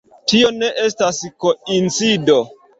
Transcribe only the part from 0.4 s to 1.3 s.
ne estas